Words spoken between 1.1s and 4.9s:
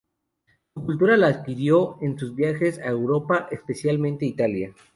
la adquirió en sus viajes a Europa, especialmente Italia.